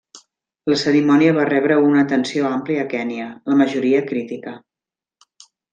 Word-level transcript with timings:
La 0.71 0.77
cerimònia 0.83 1.35
va 1.35 1.43
rebre 1.51 1.77
una 1.89 2.01
atenció 2.05 2.49
àmplia 2.53 2.87
a 2.87 2.89
Kenya, 2.95 3.29
la 3.53 3.61
majoria 3.61 4.05
crítica. 4.13 4.59